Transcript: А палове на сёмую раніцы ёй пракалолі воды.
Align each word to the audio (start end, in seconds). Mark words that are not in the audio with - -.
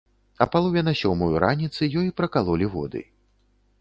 А 0.45 0.45
палове 0.53 0.81
на 0.87 0.93
сёмую 1.01 1.29
раніцы 1.45 1.91
ёй 2.01 2.09
пракалолі 2.23 2.71
воды. 2.77 3.05